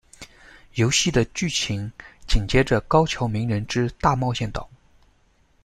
[0.73, 1.91] 游戏的剧情
[2.27, 4.63] 紧接着《高桥名人之大冒险岛》。